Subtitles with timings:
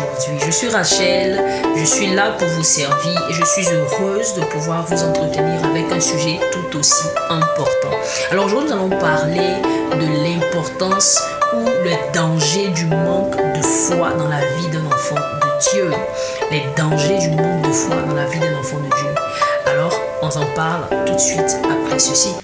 [0.00, 0.46] aujourd'hui.
[0.46, 1.42] Je suis Rachel,
[1.76, 5.90] je suis là pour vous servir et je suis heureuse de pouvoir vous entretenir avec
[5.92, 7.96] un sujet tout aussi important.
[8.30, 9.54] Alors aujourd'hui, nous allons parler
[9.92, 11.20] de l'importance
[11.54, 15.90] ou le danger du manque de foi dans la vie d'un enfant de Dieu.
[16.50, 19.14] Les dangers du manque de foi dans la vie d'un enfant de Dieu.
[19.66, 22.34] Alors, on en parle tout de suite après ceci.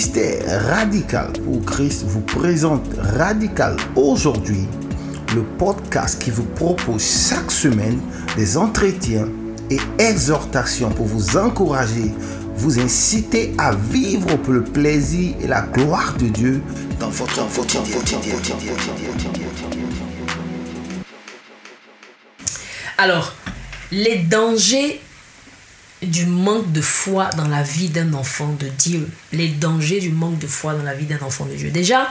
[0.00, 2.86] Radical pour Christ vous présente
[3.18, 4.66] Radical aujourd'hui,
[5.34, 8.00] le podcast qui vous propose chaque semaine
[8.34, 9.28] des entretiens
[9.68, 12.14] et exhortations pour vous encourager,
[12.56, 16.62] vous inciter à vivre pour le plaisir et la gloire de Dieu
[16.98, 17.46] dans votre.
[22.96, 23.34] Alors,
[23.92, 24.98] les dangers
[26.02, 29.08] du manque de foi dans la vie d'un enfant de Dieu.
[29.32, 31.70] Les dangers du manque de foi dans la vie d'un enfant de Dieu.
[31.70, 32.10] Déjà,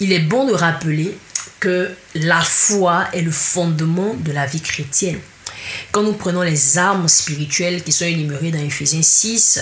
[0.00, 1.16] il est bon de rappeler
[1.60, 5.18] que la foi est le fondement de la vie chrétienne.
[5.90, 9.60] Quand nous prenons les armes spirituelles qui sont énumérées dans Ephésiens 6,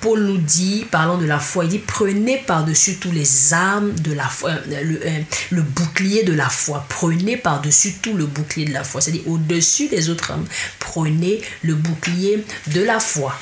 [0.00, 4.12] Paul nous dit, parlant de la foi, il dit prenez par-dessus tous les armes de
[4.12, 6.84] la foi, euh, le, euh, le bouclier de la foi.
[6.88, 9.00] Prenez par-dessus tout le bouclier de la foi.
[9.00, 10.46] C'est-à-dire au-dessus des autres armes,
[10.88, 13.34] prenez le bouclier de la foi.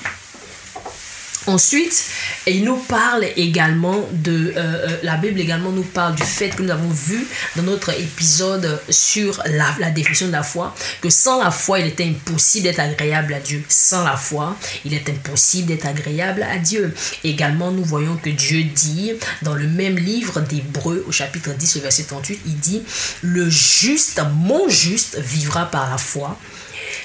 [1.46, 2.06] Ensuite,
[2.48, 4.52] il nous parle également de...
[4.56, 7.24] Euh, euh, la Bible également nous parle du fait que nous avons vu
[7.54, 12.04] dans notre épisode sur la, définition de la foi, que sans la foi, il était
[12.04, 13.62] impossible d'être agréable à Dieu.
[13.68, 16.92] Sans la foi, il est impossible d'être agréable à Dieu.
[17.22, 22.04] Également, nous voyons que Dieu dit dans le même livre d'Hébreu, au chapitre 10, verset
[22.04, 22.82] 38, il dit,
[23.22, 26.36] le juste, mon juste, vivra par la foi.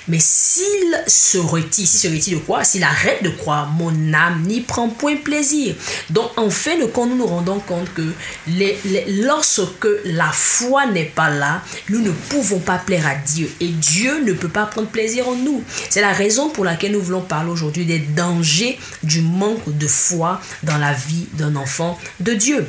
[0.07, 2.63] Mais s'il se retire, s'il se retire de quoi?
[2.63, 5.75] S'il arrête de croire, mon âme n'y prend point plaisir.
[6.09, 8.13] Donc, en fait, quand nous nous rendons compte que
[9.25, 13.49] lorsque la foi n'est pas là, nous ne pouvons pas plaire à Dieu.
[13.59, 15.63] Et Dieu ne peut pas prendre plaisir en nous.
[15.89, 20.41] C'est la raison pour laquelle nous voulons parler aujourd'hui des dangers du manque de foi
[20.63, 22.65] dans la vie d'un enfant de Dieu.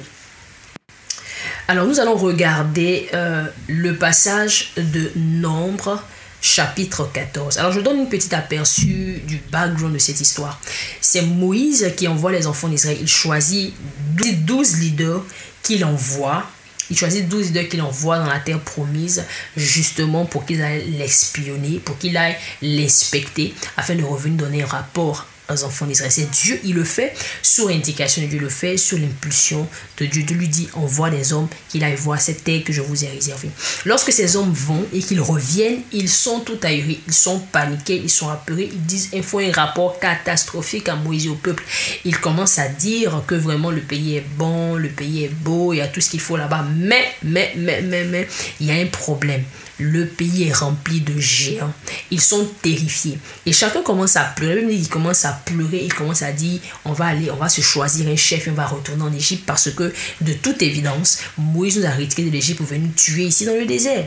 [1.69, 6.03] Alors nous allons regarder euh, le passage de Nombre
[6.43, 7.57] chapitre 14.
[7.59, 10.61] Alors je donne une petite aperçu du background de cette histoire.
[11.01, 12.99] C'est Moïse qui envoie les enfants d'Israël.
[13.01, 13.73] Il choisit
[14.17, 15.23] 12 leaders
[15.63, 16.45] qu'il envoie.
[16.91, 19.25] Il choisit 12 leaders qu'il envoie dans la terre promise
[19.57, 25.27] justement pour qu'ils aillent l'espionner, pour qu'il aille l'inspecter afin de revenir donner un rapport
[25.51, 26.13] enfants d'Israël.
[26.13, 30.23] C'est Dieu, il le fait sur indication de Dieu, le fait sur l'impulsion de Dieu.
[30.23, 33.09] de lui dit envoie des hommes qu'il aille voir cette terre que je vous ai
[33.09, 33.51] réservée.
[33.85, 38.11] Lorsque ces hommes vont et qu'ils reviennent, ils sont tout ahuris, ils sont paniqués, ils
[38.11, 41.65] sont apeurés, ils disent il faut un rapport catastrophique à Moïse et au peuple.
[42.05, 45.79] Ils commencent à dire que vraiment le pays est bon, le pays est beau, il
[45.79, 46.65] y a tout ce qu'il faut là-bas.
[46.77, 48.29] Mais, mais, mais, mais, mais,
[48.61, 49.43] il y a un problème
[49.83, 51.73] le pays est rempli de géants.
[52.11, 53.19] Ils sont terrifiés.
[53.47, 54.63] Et chacun commence à pleurer.
[54.63, 55.83] Même il commence à pleurer.
[55.85, 58.67] Il commence à dire, on va aller, on va se choisir un chef on va
[58.67, 62.67] retourner en Égypte parce que, de toute évidence, Moïse nous a retirés de l'Égypte pour
[62.67, 64.07] venir nous tuer ici dans le désert.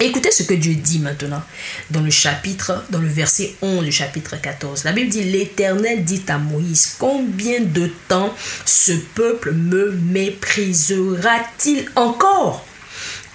[0.00, 1.42] Écoutez ce que Dieu dit maintenant
[1.90, 4.82] dans le chapitre, dans le verset 11 du chapitre 14.
[4.84, 8.34] La Bible dit, l'Éternel dit à Moïse, combien de temps
[8.66, 12.66] ce peuple me méprisera-t-il encore?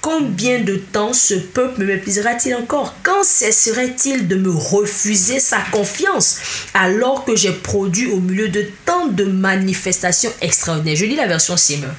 [0.02, 2.96] Combien de temps ce peuple me méprisera-t-il encore?
[3.04, 6.38] Quand cesserait-il de me refuser sa confiance?
[6.74, 10.96] Alors que j'ai produit au milieu de tant de manifestations extraordinaires.
[10.96, 11.90] Je lis la version Simon.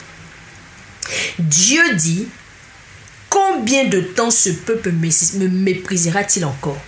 [1.38, 2.28] Dieu dit,
[3.28, 6.80] combien de temps ce peuple me méprisera-t-il encore?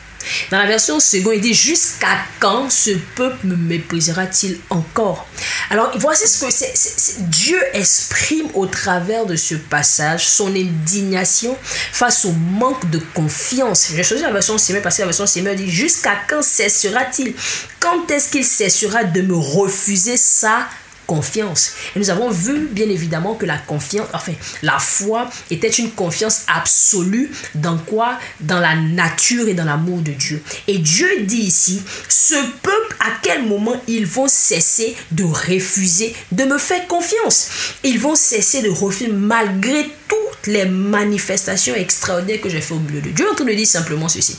[0.50, 5.26] Dans la version seconde, il dit Jusqu'à quand ce peuple me méprisera-t-il encore?
[5.70, 7.22] Alors, voici ce que c'est.
[7.30, 11.56] Dieu exprime au travers de ce passage son indignation
[11.92, 13.88] face au manque de confiance.
[13.94, 17.34] J'ai choisi la version Simon parce que la version Simon dit Jusqu'à quand cessera-t-il?
[17.80, 20.68] Quand est-ce qu'il cessera de me refuser ça
[21.06, 21.72] confiance.
[21.94, 24.32] Et nous avons vu bien évidemment que la confiance, enfin
[24.62, 28.18] la foi était une confiance absolue dans quoi?
[28.40, 30.42] Dans la nature et dans l'amour de Dieu.
[30.68, 36.44] Et Dieu dit ici, ce peuple, à quel moment ils vont cesser de refuser de
[36.44, 37.48] me faire confiance?
[37.84, 43.00] Ils vont cesser de refuser malgré toutes les manifestations extraordinaires que j'ai fait au milieu
[43.00, 43.26] de Dieu.
[43.30, 44.36] En train de dire simplement ceci.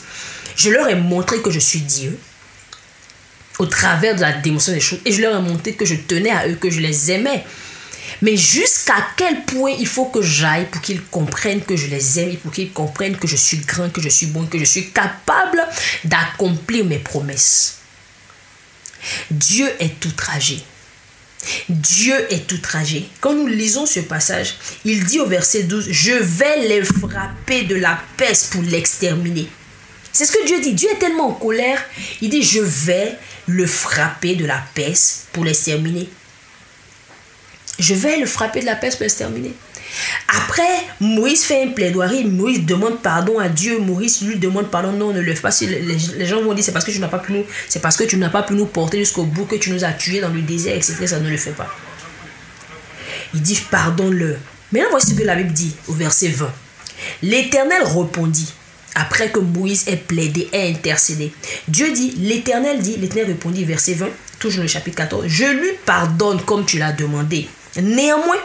[0.55, 2.17] Je leur ai montré que je suis Dieu
[3.59, 4.99] au travers de la démonstration des choses.
[5.05, 7.43] Et je leur ai montré que je tenais à eux, que je les aimais.
[8.21, 12.29] Mais jusqu'à quel point il faut que j'aille pour qu'ils comprennent que je les aime
[12.29, 14.91] et pour qu'ils comprennent que je suis grand, que je suis bon, que je suis
[14.91, 15.61] capable
[16.05, 17.79] d'accomplir mes promesses.
[19.29, 20.63] Dieu est outragé.
[21.67, 23.09] Dieu est outragé.
[23.19, 24.55] Quand nous lisons ce passage,
[24.85, 29.49] il dit au verset 12, je vais les frapper de la peste pour l'exterminer.
[30.13, 30.73] C'est ce que Dieu dit.
[30.73, 31.83] Dieu est tellement en colère,
[32.21, 33.17] il dit, je vais
[33.47, 36.07] le frapper de la peste pour l'exterminer.
[37.79, 39.53] Je vais le frapper de la peste pour l'exterminer.
[40.27, 40.61] Après,
[40.99, 45.19] Moïse fait un plaidoirie, Moïse demande pardon à Dieu, Moïse lui demande pardon, non, ne
[45.19, 45.51] le fais pas.
[45.61, 48.03] les, gens vont dire c'est parce que tu n'as pas pu nous, c'est parce que
[48.03, 50.41] tu n'as pas pu nous porter jusqu'au bout, que tu nous as tués dans le
[50.41, 50.95] désert, etc.
[51.05, 51.69] Ça ne le fait pas.
[53.33, 54.37] Il dit pardonne-le.
[54.71, 56.51] Maintenant, voici ce que la Bible dit au verset 20.
[57.21, 58.51] L'Éternel répondit,
[58.95, 61.31] après que Moïse ait plaidé, ait intercédé.
[61.67, 64.07] Dieu dit, l'Éternel dit, l'Éternel répondit, verset 20,
[64.39, 67.47] toujours le chapitre 14, je lui pardonne comme tu l'as demandé.
[67.81, 68.37] Néanmoins,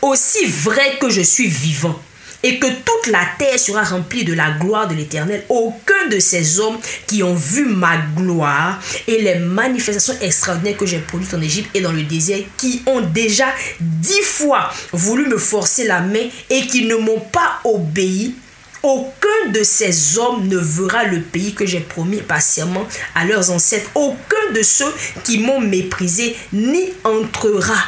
[0.00, 2.00] aussi vrai que je suis vivant,
[2.42, 5.44] et que toute la terre sera remplie de la gloire de l'Éternel.
[5.48, 10.98] Aucun de ces hommes qui ont vu ma gloire et les manifestations extraordinaires que j'ai
[10.98, 13.46] produites en Égypte et dans le désert, qui ont déjà
[13.80, 18.34] dix fois voulu me forcer la main et qui ne m'ont pas obéi,
[18.82, 23.90] aucun de ces hommes ne verra le pays que j'ai promis patiemment à leurs ancêtres.
[23.94, 24.92] Aucun de ceux
[25.24, 27.82] qui m'ont méprisé n'y entrera.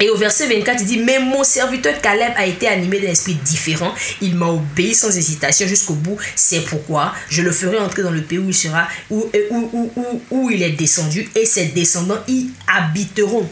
[0.00, 3.34] Et au verset 24, il dit, mais mon serviteur Caleb a été animé d'un esprit
[3.34, 3.94] différent.
[4.20, 6.18] Il m'a obéi sans hésitation jusqu'au bout.
[6.34, 10.22] C'est pourquoi je le ferai entrer dans le pays où il sera, où, où, où,
[10.32, 13.48] où il est descendu, et ses descendants y habiteront.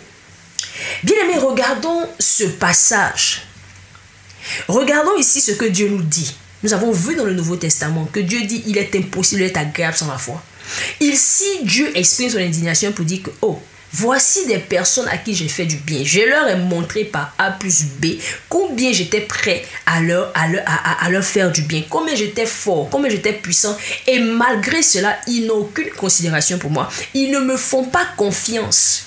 [1.05, 3.43] Bien aimés, regardons ce passage.
[4.69, 6.35] Regardons ici ce que Dieu nous dit.
[6.63, 9.97] Nous avons vu dans le Nouveau Testament que Dieu dit il est impossible d'être agréable
[9.97, 10.43] sans la foi.
[11.01, 13.61] Ici, Dieu exprime son indignation pour dire que, oh,
[13.93, 16.03] Voici des personnes à qui j'ai fait du bien.
[16.05, 18.19] Je leur ai montré par A plus B
[18.49, 22.89] combien j'étais prêt à leur, à, leur, à, leur faire du bien, combien j'étais fort,
[22.89, 23.77] combien j'étais puissant.
[24.07, 26.89] Et malgré cela, ils n'ont aucune considération pour moi.
[27.15, 29.07] Ils ne me font pas confiance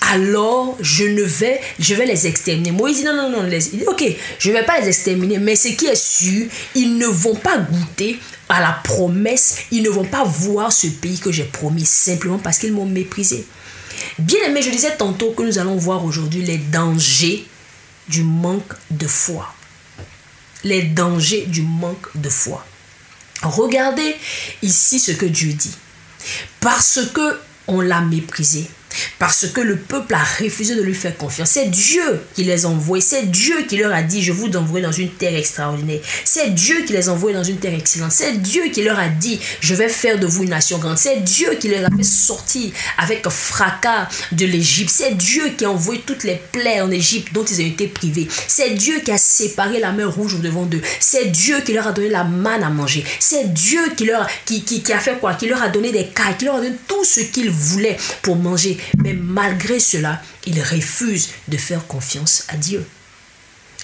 [0.00, 2.70] alors je ne vais, je vais les exterminer.
[2.70, 3.48] Moïse dit non, non, non,
[3.88, 4.04] ok,
[4.38, 7.58] je ne vais pas les exterminer, mais ce qui est sûr, ils ne vont pas
[7.58, 12.38] goûter à la promesse, ils ne vont pas voir ce pays que j'ai promis simplement
[12.38, 13.44] parce qu'ils m'ont méprisé.
[14.18, 17.46] Bien aimé, je disais tantôt que nous allons voir aujourd'hui les dangers
[18.08, 19.52] du manque de foi.
[20.64, 22.64] Les dangers du manque de foi.
[23.42, 24.16] Regardez
[24.62, 25.74] ici ce que Dieu dit.
[26.60, 27.38] Parce que
[27.68, 28.68] on l'a méprisé,
[29.18, 31.50] parce que le peuple a refusé de lui faire confiance.
[31.50, 33.04] C'est Dieu qui les a envoyés.
[33.04, 36.00] C'est Dieu qui leur a dit, je vous envoie dans une terre extraordinaire.
[36.24, 38.12] C'est Dieu qui les a envoyés dans une terre excellente.
[38.12, 40.98] C'est Dieu qui leur a dit, je vais faire de vous une nation grande.
[40.98, 44.92] C'est Dieu qui les a fait sortir avec fracas de l'Égypte.
[44.94, 48.28] C'est Dieu qui a envoyé toutes les plaies en Égypte dont ils ont été privés.
[48.48, 50.82] C'est Dieu qui a séparé la mer rouge devant d'eux.
[51.00, 53.04] C'est Dieu qui leur a donné la manne à manger.
[53.20, 55.34] C'est Dieu qui leur qui, a fait quoi?
[55.34, 58.36] Qui leur a donné des cailles, qui leur a donné tout ce qu'ils voulaient pour
[58.36, 58.76] manger.
[58.98, 62.86] Mais malgré cela, ils refusent de faire confiance à Dieu.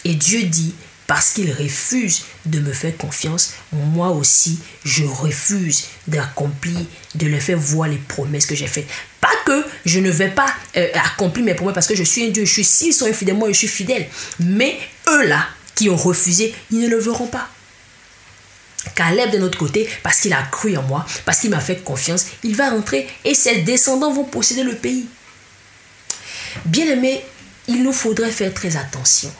[0.04, 0.74] Et Dieu dit,
[1.06, 6.78] parce qu'ils refusent de me faire confiance, moi aussi, je refuse d'accomplir,
[7.14, 8.88] de leur faire voir les promesses que j'ai faites.
[9.20, 10.46] Pas que je ne vais pas
[10.76, 13.36] euh, accomplir mes promesses parce que je suis un Dieu, je suis, s'ils sont infidèles,
[13.36, 14.06] moi je suis fidèle.
[14.40, 14.78] Mais
[15.08, 17.48] eux là, qui ont refusé, ils ne le verront pas.
[18.94, 22.26] Caleb de notre côté, parce qu'il a cru en moi, parce qu'il m'a fait confiance,
[22.42, 25.06] il va rentrer et ses descendants vont posséder le pays.
[26.64, 27.24] Bien aimé,
[27.68, 29.32] il nous faudrait faire très attention.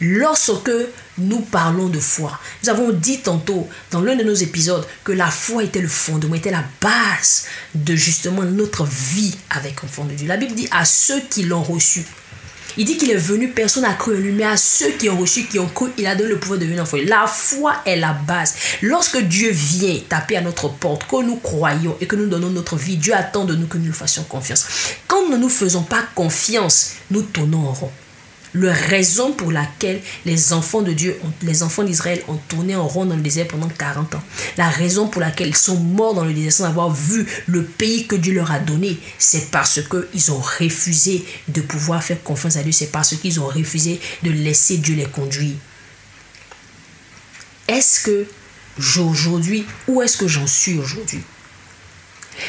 [0.00, 0.70] Lorsque
[1.18, 5.30] nous parlons de foi, nous avons dit tantôt dans l'un de nos épisodes que la
[5.30, 10.28] foi était le fondement, était la base de justement notre vie avec fond de Dieu.
[10.28, 12.04] La Bible dit à ceux qui l'ont reçu,
[12.76, 15.18] il dit qu'il est venu, personne n'a cru en lui, mais à ceux qui ont
[15.18, 16.98] reçu, qui ont cru, il a donné le pouvoir de devenir enfant.
[17.06, 18.54] La foi est la base.
[18.82, 22.76] Lorsque Dieu vient taper à notre porte, que nous croyons et que nous donnons notre
[22.76, 24.66] vie, Dieu attend de nous que nous lui fassions confiance.
[25.06, 27.92] Quand nous ne nous faisons pas confiance, nous tournons en rond
[28.54, 33.04] la raison pour laquelle les enfants de Dieu, les enfants d'Israël ont tourné en rond
[33.04, 34.22] dans le désert pendant 40 ans.
[34.56, 38.06] La raison pour laquelle ils sont morts dans le désert sans avoir vu le pays
[38.06, 42.62] que Dieu leur a donné, c'est parce qu'ils ont refusé de pouvoir faire confiance à
[42.62, 42.72] Dieu.
[42.72, 45.56] C'est parce qu'ils ont refusé de laisser Dieu les conduire.
[47.68, 48.26] Est-ce que
[48.98, 51.22] aujourd'hui, où est-ce que j'en suis aujourd'hui?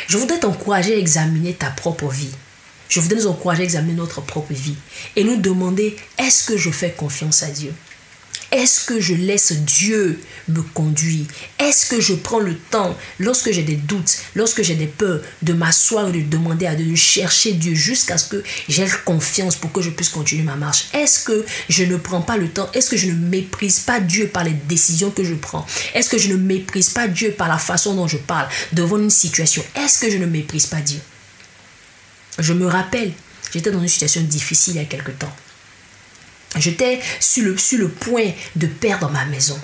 [0.08, 2.32] Je voudrais t'encourager à examiner ta propre vie.
[2.92, 4.76] Je voudrais nous encourager à examiner notre propre vie
[5.16, 7.72] et nous demander, est-ce que je fais confiance à Dieu?
[8.52, 10.20] Est-ce que je laisse Dieu
[10.50, 11.26] me conduire?
[11.58, 15.54] Est-ce que je prends le temps, lorsque j'ai des doutes, lorsque j'ai des peurs, de
[15.54, 19.90] m'asseoir et de demander à chercher Dieu jusqu'à ce que j'ai confiance pour que je
[19.90, 20.90] puisse continuer ma marche?
[20.94, 22.70] Est-ce que je ne prends pas le temps?
[22.74, 25.66] Est-ce que je ne méprise pas Dieu par les décisions que je prends?
[25.94, 29.10] Est-ce que je ne méprise pas Dieu par la façon dont je parle devant une
[29.10, 29.64] situation?
[29.76, 31.00] Est-ce que je ne méprise pas Dieu?
[32.42, 33.12] Je me rappelle
[33.54, 35.34] j'étais dans une situation difficile il y a quelque temps.
[36.58, 39.60] J'étais sur le, point de perdre ma maison.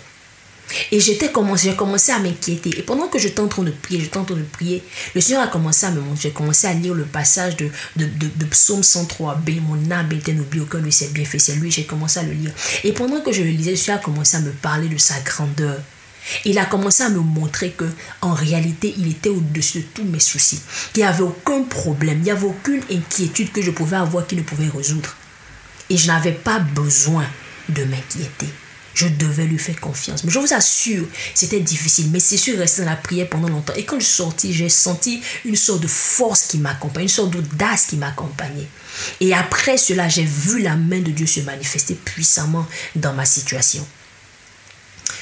[0.91, 1.31] Et j'étais
[1.61, 2.77] j'ai commencé à m'inquiéter.
[2.77, 4.83] Et pendant que j'étais en train de prier, j'étais en train de prier,
[5.15, 6.23] le Seigneur a commencé à me montrer.
[6.23, 9.61] J'ai commencé à lire le passage de, de, de, Psaume 103b.
[9.61, 11.39] Mon âme était n'oublie aucun lui s'est bien fait.
[11.39, 12.51] C'est lui, j'ai commencé à le lire.
[12.83, 15.19] Et pendant que je le lisais, le Seigneur a commencé à me parler de sa
[15.21, 15.79] grandeur.
[16.45, 17.85] Il a commencé à me montrer que
[18.21, 20.59] en réalité, il était au-dessus de tous mes soucis.
[20.93, 24.37] Qu'il n'y avait aucun problème, il n'y avait aucune inquiétude que je pouvais avoir qu'il
[24.37, 25.15] ne pouvait résoudre.
[25.89, 27.25] Et je n'avais pas besoin
[27.69, 28.47] de m'inquiéter.
[28.93, 30.23] Je devais lui faire confiance.
[30.23, 31.05] Mais je vous assure,
[31.35, 32.09] c'était difficile.
[32.11, 33.73] Mais c'est sûr, rester dans la prière pendant longtemps.
[33.75, 37.29] Et quand je suis sortie, j'ai senti une sorte de force qui m'accompagnait, une sorte
[37.29, 38.67] d'audace qui m'accompagnait.
[39.21, 42.65] Et après cela, j'ai vu la main de Dieu se manifester puissamment
[42.95, 43.85] dans ma situation.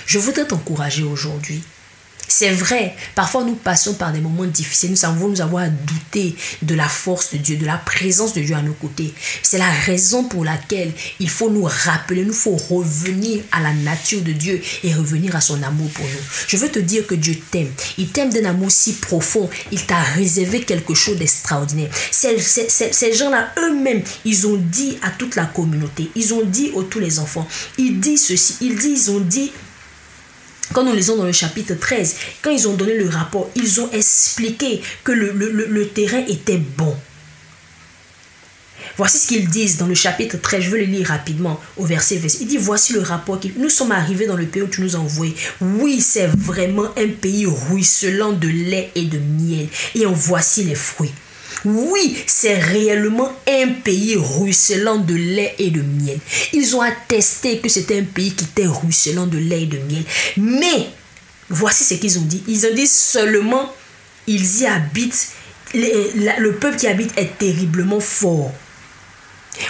[0.06, 1.64] Je voudrais t'encourager aujourd'hui
[2.28, 6.36] c'est vrai, parfois nous passons par des moments difficiles, nous savons nous avoir à douter
[6.64, 9.14] de la force de Dieu, de la présence de Dieu à nos côtés.
[9.44, 14.22] C'est la raison pour laquelle il faut nous rappeler, il faut revenir à la nature
[14.22, 16.22] de Dieu et revenir à son amour pour nous.
[16.48, 17.72] Je veux te dire que Dieu t'aime.
[17.98, 19.50] Il t'aime d'un amour si profond.
[19.72, 21.90] Il t'a réservé quelque chose d'extraordinaire.
[22.12, 26.82] Ces, ces gens-là, eux-mêmes, ils ont dit à toute la communauté, ils ont dit à
[26.90, 27.48] tous les enfants,
[27.78, 29.52] ils disent ceci, ils disent, ils ont dit
[30.74, 33.92] quand nous lisons dans le chapitre 13, quand ils ont donné le rapport, ils ont
[33.92, 36.96] expliqué que le, terrain était bon.
[38.98, 42.18] Voici ce qu'ils disent dans le chapitre 13, je vais le lire rapidement au verset
[42.18, 42.42] 20.
[42.42, 43.40] Il dit, voici le rapport.
[43.58, 45.36] Nous sommes arrivés dans le pays où tu nous as envoyés.
[45.60, 49.68] Oui, c'est vraiment un pays ruisselant de lait et de miel.
[49.96, 51.12] Et en voici les fruits.
[51.64, 56.20] Oui, c'est réellement un pays ruisselant de lait et de miel.
[56.54, 60.04] Ils ont attesté que c'était un pays qui était ruisselant de lait et de miel.
[60.38, 60.90] Mais,
[61.50, 62.44] voici ce qu'ils ont dit.
[62.48, 63.74] Ils ont dit seulement,
[64.28, 65.30] ils y habitent.
[65.74, 68.52] Le, peuple qui habite est terriblement fort.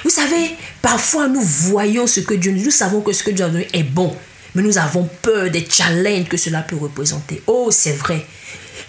[0.03, 0.51] Vous savez,
[0.81, 3.83] parfois nous voyons ce que Dieu nous, nous savons que ce que Dieu donné est
[3.83, 4.15] bon,
[4.53, 7.41] mais nous avons peur des challenges que cela peut représenter.
[7.47, 8.25] Oh, c'est vrai.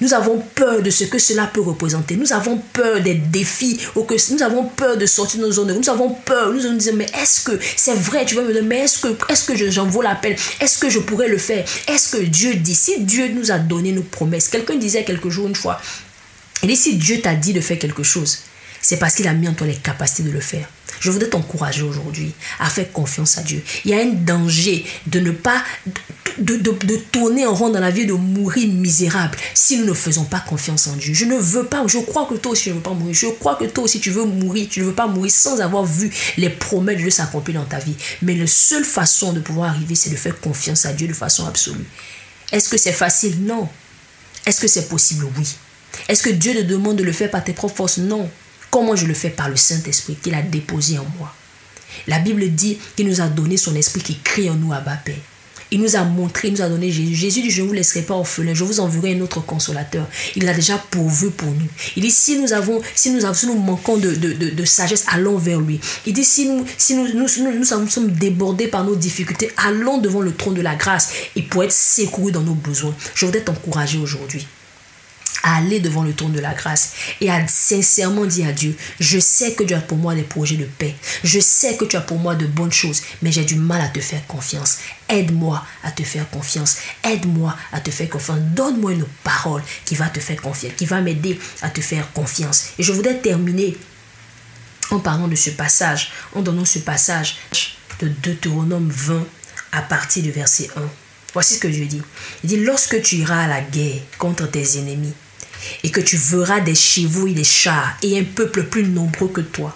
[0.01, 2.17] Nous avons peur de ce que cela peut représenter.
[2.17, 3.79] Nous avons peur des défis.
[3.95, 5.73] Ou que, nous avons peur de sortir de nos zones.
[5.73, 6.53] Nous avons peur.
[6.53, 8.25] Nous nous disons, mais est-ce que c'est vrai?
[8.25, 10.21] Tu vas me dire, mais est-ce que, est j'en la
[10.61, 11.65] Est-ce que je pourrais le faire?
[11.89, 14.49] Est-ce que Dieu dit Si Dieu nous a donné nos promesses.
[14.49, 15.81] Quelqu'un disait quelques jours une fois,
[16.63, 18.39] il dit, si Dieu t'a dit de faire quelque chose,
[18.83, 20.69] c'est parce qu'il a mis en toi les capacités de le faire.
[21.01, 23.63] Je voudrais t'encourager aujourd'hui à faire confiance à Dieu.
[23.85, 25.63] Il y a un danger de ne pas,
[26.39, 30.25] de, de, tourner en rond dans la vie, de mourir misérable si nous ne faisons
[30.25, 31.13] pas confiance en Dieu.
[31.13, 33.15] Je ne veux pas, je crois que toi aussi tu ne veux pas mourir.
[33.15, 34.69] Je crois que toi aussi tu veux mourir.
[34.71, 37.79] Tu ne veux pas mourir sans avoir vu les promesses de Dieu s'accomplir dans ta
[37.79, 37.97] vie.
[38.23, 41.47] Mais la seule façon de pouvoir arriver, c'est de faire confiance à Dieu de façon
[41.47, 41.87] absolue.
[42.53, 43.45] Est-ce que c'est facile?
[43.45, 43.69] Non.
[44.47, 45.27] Est-ce que c'est possible?
[45.37, 45.47] Oui.
[46.09, 47.99] Est-ce que Dieu te demande de le faire par tes propres forces?
[47.99, 48.31] Non.
[48.77, 51.35] Comment je le fais Par le Saint-Esprit qu'il a déposé en moi.
[52.07, 54.99] La Bible dit qu'il nous a donné son esprit qui crie en nous à bas
[55.71, 57.15] Il nous a montré, il nous a donné Jésus.
[57.15, 60.07] Jésus dit, je ne vous laisserai pas orphelin, je vous enverrai un autre consolateur.
[60.35, 61.67] Il a déjà pourvu pour nous.
[61.97, 65.59] Il dit, si nous avons, si nous, avons, si nous manquons de, sagesse, allons vers
[65.59, 65.81] lui.
[66.05, 70.35] Il dit, si nous, si nous, nous, sommes débordés par nos difficultés, allons devant le
[70.35, 72.95] trône de la grâce et pour être secourus dans nos besoins.
[73.15, 74.47] Je voudrais t'encourager aujourd'hui
[75.43, 79.19] à aller devant le trône de la grâce et à sincèrement dire à Dieu, je
[79.19, 82.01] sais que tu as pour moi des projets de paix, je sais que tu as
[82.01, 84.79] pour moi de bonnes choses, mais j'ai du mal à te faire confiance.
[85.09, 90.09] Aide-moi à te faire confiance, aide-moi à te faire confiance, donne-moi une parole qui va
[90.09, 92.71] te faire confiance, qui va m'aider à te faire confiance.
[92.79, 93.77] Et je voudrais terminer
[94.91, 97.37] en parlant de ce passage, en donnant ce passage
[98.01, 99.27] de Deutéronome 20
[99.73, 100.83] à partir du verset 1.
[101.33, 102.03] Voici ce que Dieu dit.
[102.45, 105.13] Il dit, lorsque tu iras à la guerre contre tes ennemis,
[105.83, 109.41] et que tu verras des chevaux et des chars et un peuple plus nombreux que
[109.41, 109.75] toi.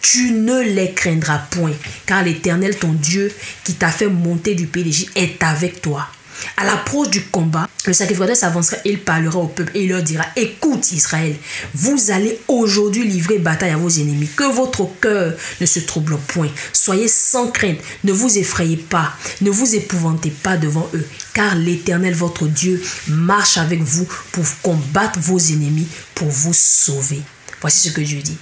[0.00, 1.72] Tu ne les craindras point,
[2.06, 3.32] car l'Éternel, ton Dieu,
[3.64, 6.08] qui t'a fait monter du pays d'Égypte, est avec toi.
[6.56, 10.02] À l'approche du combat, le sacrificateur s'avancera et il parlera au peuple et il leur
[10.02, 11.36] dira Écoute Israël,
[11.74, 14.28] vous allez aujourd'hui livrer bataille à vos ennemis.
[14.36, 16.50] Que votre cœur ne se trouble point.
[16.72, 22.14] Soyez sans crainte, ne vous effrayez pas, ne vous épouvantez pas devant eux, car l'Éternel
[22.14, 27.20] votre Dieu marche avec vous pour combattre vos ennemis, pour vous sauver.
[27.60, 28.38] Voici ce que Dieu dit.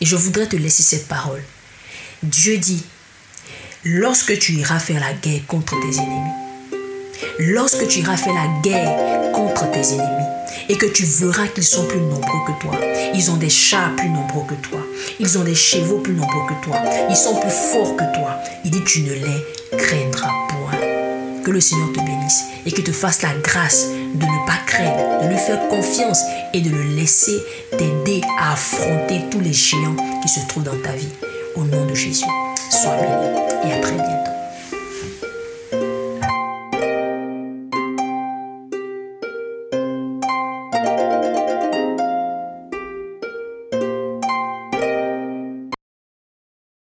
[0.00, 1.42] Et je voudrais te laisser cette parole.
[2.22, 2.82] Dieu dit
[3.84, 6.49] Lorsque tu iras faire la guerre contre tes ennemis,
[7.38, 10.30] lorsque tu iras faire la guerre contre tes ennemis
[10.68, 12.78] et que tu verras qu'ils sont plus nombreux que toi.
[13.14, 14.80] Ils ont des chats plus nombreux que toi.
[15.18, 16.76] Ils ont des chevaux plus nombreux que toi.
[17.08, 18.36] Ils sont plus forts que toi.
[18.64, 20.78] Il dit, tu ne les craindras point.
[21.44, 25.22] Que le Seigneur te bénisse et qu'il te fasse la grâce de ne pas craindre,
[25.22, 26.20] de lui faire confiance
[26.52, 27.38] et de le laisser
[27.70, 31.08] t'aider à affronter tous les géants qui se trouvent dans ta vie.
[31.56, 32.24] Au nom de Jésus,
[32.70, 34.19] sois béni et à très bientôt.